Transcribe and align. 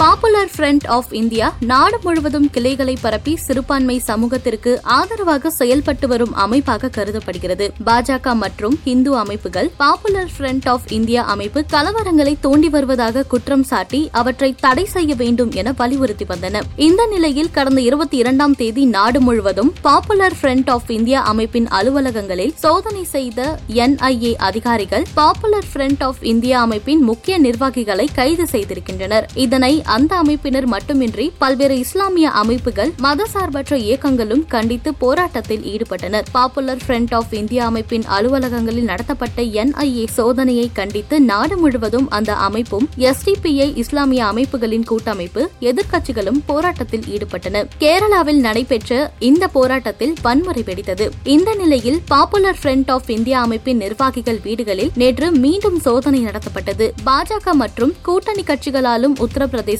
popular 0.00 0.50
front 0.52 0.84
of 0.86 1.10
India 1.20 1.46
நாடு 1.70 1.96
முழுவதும் 2.04 2.46
கிளைகளை 2.50 2.92
பரப்பி 3.00 3.32
சிறுபான்மை 3.46 3.96
சமூகத்திற்கு 3.98 4.80
ஆதரவாக 4.82 5.50
செயல்பட்டு 5.50 6.06
வரும் 6.08 6.32
அமைப்பாக 6.34 6.90
கருதப்படுகிறது. 6.96 7.66
பாஜக 7.86 8.34
மற்றும் 8.34 8.76
இந்து 8.92 9.10
அமைப்புகள் 9.22 9.68
பாப்புலர் 9.76 10.30
ஃப்ரண்ட் 10.34 10.68
ஆஃப் 10.68 10.86
இந்தியா 10.98 11.24
அமைப்பு 11.24 11.62
கலவரங்களை 11.72 12.34
தோண்டி 12.40 12.68
வருவதாக 12.68 13.24
குற்றம் 13.32 13.62
சாட்டி 13.62 14.00
அவற்றை 14.12 14.50
தடை 14.60 14.84
செய்ய 14.84 15.14
வேண்டும் 15.14 15.50
என 15.50 15.74
வலியுறுத்தி 15.80 16.26
வந்தன. 16.32 16.62
இந்த 16.76 17.06
நிலையில் 17.06 17.50
கடந்த 17.50 17.80
இருபத்தி 17.80 18.16
இரண்டாம் 18.16 18.54
தேதி 18.54 18.84
நாடு 18.96 19.20
முழுவதும் 19.20 19.72
பாப்புலர் 19.88 20.38
ஃப்ரண்ட் 20.40 20.70
ஆஃப் 20.70 20.90
இந்தியா 20.90 21.22
அமைப்பின் 21.22 21.68
அலுவலகங்களில் 21.80 22.54
சோதனை 22.54 23.04
செய்த 23.04 23.58
என்ஐஏ 23.68 24.32
அதிகாரிகள் 24.36 25.06
பாப்புலர் 25.14 25.70
ஃப்ரண்ட் 25.74 26.04
ஆஃப் 26.08 26.24
இந்தியா 26.34 26.60
அமைப்பின் 26.60 27.00
முக்கிய 27.02 27.38
நிர்வாகிகளை 27.38 28.08
கைது 28.14 28.48
செய்திருக்கின்றனர். 28.52 29.28
இதனை 29.34 29.72
அந்த 29.96 30.12
அமைப்பினர் 30.22 30.66
மட்டுமின்றி 30.66 31.26
பல்வேறு 31.38 31.78
இஸ்லாமிய 31.78 32.30
அமைப்புகள் 32.40 32.92
மதசார்பற்ற 33.02 33.74
இயக்கங்களும் 33.86 34.44
கண்டித்து 34.46 34.94
போராட்டத்தில் 34.94 35.64
ஈடுபட்டனர். 35.72 36.26
பாப்புலர் 36.32 36.82
ஃப்ரண்ட் 36.86 37.14
ஆஃப் 37.18 37.32
இந்தியா 37.32 37.64
அமைப்பின் 37.66 38.04
அலுவலகங்களில் 38.16 38.88
நடத்தப்பட்ட 38.90 39.42
என்ஐஏ 39.42 40.04
சோதனையை 40.16 40.66
கண்டித்து 40.72 41.20
நாடு 41.20 41.56
முழுவதும் 41.56 42.06
அந்த 42.10 42.34
அமைப்பும் 42.46 42.88
எஸ்டிபிஐ 42.98 43.68
இஸ்லாமிய 43.76 44.24
அமைப்புகளின் 44.26 44.84
கூட்டமைப்பு 44.84 45.42
எதிர்க்கட்சிகளும் 45.60 46.40
போராட்டத்தில் 46.46 47.06
ஈடுபட்டன. 47.14 47.64
கேரளாவில் 47.80 48.40
நடைபெற்ற 48.46 49.12
இந்த 49.30 49.48
போராட்டத்தில் 49.48 50.14
வன்முறை 50.22 50.64
வெடித்தது. 50.66 51.08
இந்த 51.24 51.54
நிலையில் 51.54 52.00
பாப்புலர் 52.08 52.58
ஃப்ரண்ட் 52.62 52.90
ஆஃப் 52.96 53.10
இந்தியா 53.10 53.40
அமைப்பின் 53.40 53.76
நிர்வாகிகள் 53.76 54.40
வீடுகளில் 54.42 54.90
நேற்று 54.94 55.30
மீண்டும் 55.44 55.78
சோதனை 55.80 56.22
நடத்தப்பட்டது. 56.24 56.88
பாஜக 57.06 57.52
மற்றும் 57.62 57.94
கூட்டணி 58.02 58.42
கட்சிகளாலும் 58.42 59.16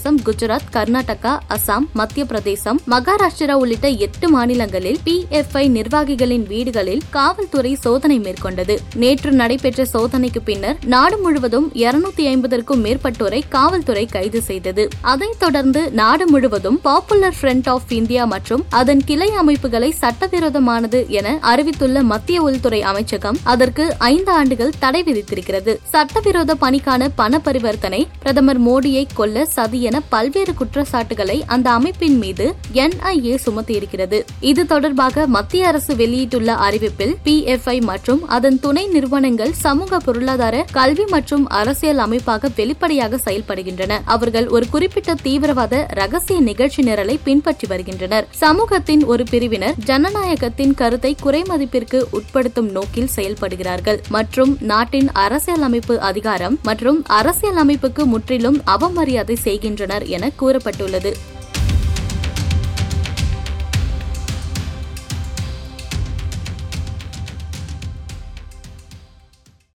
பிரதேசம் 0.00 0.20
குஜராத் 0.26 0.68
கர்நாடகா 0.72 1.32
அசாம் 1.48 1.86
மத்திய 1.92 2.26
பிரதேசம் 2.26 2.80
மகாராஷ்டிரா 2.90 3.52
உள்ளிட்ட 3.52 3.88
எட்டு 3.88 4.28
மாநிலங்களில் 4.28 4.98
பி 5.04 5.26
எஃப் 5.28 5.56
ஐ 5.56 5.70
நிர்வாகிகளின் 5.70 6.46
வீடுகளில் 6.46 7.02
காவல்துறை 7.10 7.74
சோதனை 7.74 8.20
மேற்கொண்டது. 8.20 8.76
நேற்று 8.94 9.32
நடைபெற்ற 9.32 9.84
சோதனைக்கு 9.92 10.40
பின்னர் 10.44 10.76
நாடு 10.84 11.18
முழுவதும் 11.18 11.72
இருநூத்தி 11.74 12.24
ஐம்பதற்கும் 12.32 12.82
மேற்பட்டோரை 12.84 13.40
காவல்துறை 13.48 14.06
கைது 14.06 14.42
செய்தது. 14.42 14.88
அதைத் 15.00 15.38
தொடர்ந்து 15.38 15.90
நாடு 15.90 16.28
முழுவதும் 16.30 16.80
பாப்புலர் 16.80 17.36
ஃப்ரண்ட் 17.40 17.68
ஆஃப் 17.68 17.92
இந்தியா 17.98 18.24
மற்றும் 18.24 18.64
அதன் 18.70 19.04
கிளை 19.04 19.30
அமைப்புகளை 19.30 19.94
சட்டவிரோதமானது 20.00 21.08
என 21.08 21.38
அறிவித்துள்ள 21.42 22.02
மத்திய 22.02 22.42
உள்துறை 22.42 22.82
அமைச்சகம் 22.82 23.40
அதற்கு 23.42 23.94
ஐந்து 23.98 24.32
ஆண்டுகள் 24.32 24.74
தடை 24.78 25.02
விதித்திருக்கிறது. 25.02 25.76
சட்டவிரோத 25.82 26.54
பணிக்கான 26.60 27.08
பண 27.14 27.38
பரிவர்த்தனை 27.38 28.08
பிரதமர் 28.18 28.58
மோடியை 28.62 29.06
கொல்ல 29.14 29.44
சதி 29.44 29.79
என 29.86 30.00
பல்வேறு 30.12 30.54
குற்றச்சாட்டுகளை 30.54 31.36
அந்த 31.46 31.70
அமைப்பின் 31.70 32.18
மீது 32.18 32.46
என்ஐஏ 32.72 33.34
சுமத்தியிருக்கிறது. 33.46 34.18
இது 34.50 34.66
தொடர்பாக 34.66 35.26
மத்திய 35.26 35.66
அரசு 35.66 35.96
வெளியிட்டுள்ள 35.96 36.50
அறிவிப்பில் 36.66 37.14
பிஎஃப்ஐ 37.24 37.76
மற்றும் 37.90 38.28
அதன் 38.36 38.58
துணை 38.60 38.84
நிறுவனங்கள் 38.86 39.52
சமூக 39.52 39.98
பொருளாதார 39.98 40.64
கல்வி 40.72 41.04
மற்றும் 41.04 41.44
அரசியல் 41.48 41.98
அமைப்பாக 41.98 42.50
வெளிப்படையாக 42.56 43.20
செயல்படுகின்றன. 43.26 43.98
அவர்கள் 44.04 44.48
ஒரு 44.48 44.68
குறிப்பிட்ட 44.68 45.14
தீவிரவாத 45.22 45.86
ரகசிய 46.00 46.40
நிகழ்ச்சி 46.40 46.82
நிரலை 46.82 47.18
பின்பற்றி 47.24 47.66
வருகின்றனர். 47.66 48.28
சமூகத்தின் 48.42 49.04
ஒரு 49.04 49.24
பிரிவினர் 49.30 49.78
ஜனநாயகத்தின் 49.84 50.74
கருத்தை 50.74 51.16
குறைமதிப்பிற்கு 51.24 52.00
உட்படுத்தும் 52.18 52.70
நோக்கில் 52.70 53.10
செயல்படுகிறார்கள். 53.16 54.00
மற்றும் 54.08 54.56
நாட்டின் 54.72 55.10
அரசியல் 55.26 55.66
அமைப்பு 55.70 56.00
அதிகாரம் 56.00 56.58
மற்றும் 56.62 57.00
அரசியல் 57.20 57.60
அமைப்புக்கு 57.64 58.04
முற்றிலும் 58.04 58.60
அவமரியாதை 58.66 59.32
செய்கின்றனர் 59.32 59.68
வருகின்றனர் 59.70 60.06
என 60.16 60.30
கூறப்பட்டுள்ளது. 60.40 61.10